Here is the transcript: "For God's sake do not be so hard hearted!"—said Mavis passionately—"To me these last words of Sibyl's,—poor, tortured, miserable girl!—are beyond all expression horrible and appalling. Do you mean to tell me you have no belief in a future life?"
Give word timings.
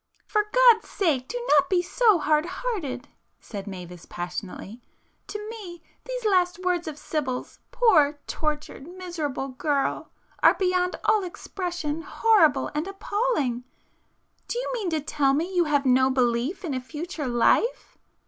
"For 0.25 0.47
God's 0.51 0.89
sake 0.89 1.27
do 1.27 1.37
not 1.51 1.69
be 1.69 1.83
so 1.83 2.17
hard 2.17 2.47
hearted!"—said 2.47 3.67
Mavis 3.67 4.07
passionately—"To 4.07 5.39
me 5.49 5.83
these 6.05 6.25
last 6.25 6.57
words 6.57 6.87
of 6.87 6.97
Sibyl's,—poor, 6.97 8.17
tortured, 8.25 8.87
miserable 8.87 9.49
girl!—are 9.49 10.55
beyond 10.55 10.95
all 11.05 11.23
expression 11.23 12.01
horrible 12.01 12.71
and 12.73 12.87
appalling. 12.87 13.63
Do 14.47 14.57
you 14.57 14.71
mean 14.73 14.89
to 14.89 15.01
tell 15.01 15.33
me 15.35 15.55
you 15.55 15.65
have 15.65 15.85
no 15.85 16.09
belief 16.09 16.65
in 16.65 16.73
a 16.73 16.81
future 16.81 17.27
life?" 17.27 17.99